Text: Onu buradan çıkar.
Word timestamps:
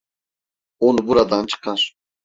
Onu 0.79 1.07
buradan 1.07 1.45
çıkar. 1.45 1.95